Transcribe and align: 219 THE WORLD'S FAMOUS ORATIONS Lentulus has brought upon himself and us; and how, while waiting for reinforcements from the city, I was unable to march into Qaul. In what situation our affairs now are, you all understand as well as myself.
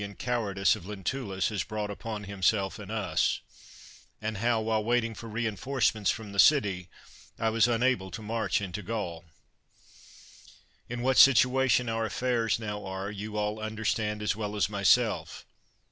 219 0.01 0.01
THE 0.01 0.15
WORLD'S 0.39 0.71
FAMOUS 0.73 0.73
ORATIONS 0.73 0.87
Lentulus 1.13 1.47
has 1.49 1.63
brought 1.63 1.91
upon 1.91 2.23
himself 2.23 2.79
and 2.79 2.91
us; 2.91 3.41
and 4.19 4.37
how, 4.37 4.59
while 4.59 4.83
waiting 4.83 5.13
for 5.13 5.29
reinforcements 5.29 6.09
from 6.09 6.31
the 6.31 6.39
city, 6.39 6.89
I 7.37 7.51
was 7.51 7.67
unable 7.67 8.09
to 8.09 8.23
march 8.23 8.61
into 8.61 8.81
Qaul. 8.81 9.25
In 10.89 11.03
what 11.03 11.17
situation 11.19 11.87
our 11.87 12.07
affairs 12.07 12.57
now 12.57 12.83
are, 12.83 13.11
you 13.11 13.37
all 13.37 13.59
understand 13.59 14.23
as 14.23 14.35
well 14.35 14.55
as 14.55 14.71
myself. 14.71 15.45